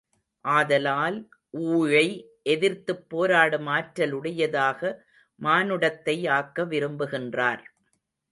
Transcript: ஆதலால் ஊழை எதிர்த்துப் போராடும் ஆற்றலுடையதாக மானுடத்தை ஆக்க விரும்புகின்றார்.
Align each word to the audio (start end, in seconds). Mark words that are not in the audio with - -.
ஆதலால் 0.45 1.17
ஊழை 1.63 2.07
எதிர்த்துப் 2.43 3.03
போராடும் 3.09 3.67
ஆற்றலுடையதாக 3.67 4.81
மானுடத்தை 5.39 6.27
ஆக்க 6.29 6.65
விரும்புகின்றார். 6.65 7.63